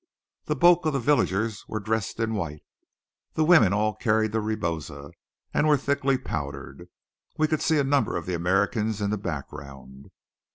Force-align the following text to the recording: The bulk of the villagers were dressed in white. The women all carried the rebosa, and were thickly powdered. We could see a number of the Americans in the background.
The 0.45 0.55
bulk 0.55 0.87
of 0.87 0.93
the 0.93 0.99
villagers 0.99 1.63
were 1.67 1.79
dressed 1.79 2.19
in 2.19 2.33
white. 2.33 2.63
The 3.35 3.43
women 3.43 3.71
all 3.71 3.93
carried 3.93 4.31
the 4.31 4.41
rebosa, 4.41 5.11
and 5.53 5.67
were 5.67 5.77
thickly 5.77 6.17
powdered. 6.17 6.89
We 7.37 7.47
could 7.47 7.61
see 7.61 7.77
a 7.77 7.83
number 7.83 8.15
of 8.17 8.25
the 8.25 8.33
Americans 8.33 8.99
in 8.99 9.11
the 9.11 9.19
background. 9.19 10.09